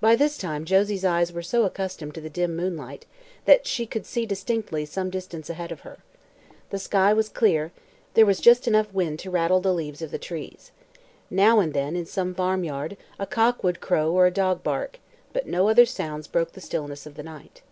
By 0.00 0.14
this 0.14 0.38
time 0.38 0.64
Josie's 0.64 1.04
eyes 1.04 1.32
were 1.32 1.42
so 1.42 1.64
accustomed 1.64 2.14
to 2.14 2.20
the 2.20 2.30
dim 2.30 2.54
moonlight 2.54 3.06
that 3.44 3.66
she 3.66 3.86
could 3.86 4.06
see 4.06 4.24
distinctly 4.24 4.84
some 4.86 5.10
distance 5.10 5.50
ahead 5.50 5.72
of 5.72 5.80
her. 5.80 5.98
The 6.70 6.78
sky 6.78 7.12
was 7.12 7.28
clear; 7.28 7.72
there 8.14 8.24
was 8.24 8.38
just 8.38 8.68
enough 8.68 8.94
wind 8.94 9.18
to 9.18 9.32
rustle 9.32 9.60
the 9.60 9.74
leaves 9.74 10.00
of 10.00 10.12
the 10.12 10.16
trees. 10.18 10.70
Now 11.28 11.58
and 11.58 11.74
then 11.74 11.96
in 11.96 12.06
some 12.06 12.36
farmyard 12.36 12.96
a 13.18 13.26
cock 13.26 13.64
would 13.64 13.80
crow 13.80 14.12
or 14.12 14.26
a 14.26 14.30
dog 14.30 14.62
bark, 14.62 15.00
but 15.32 15.48
no 15.48 15.68
other 15.68 15.86
sounds 15.86 16.28
broke 16.28 16.52
the 16.52 16.60
stillness 16.60 17.04
of 17.04 17.16
the 17.16 17.24
night. 17.24 17.62